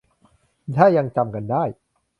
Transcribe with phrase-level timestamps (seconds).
[0.77, 1.63] ถ้ายังจำกันได้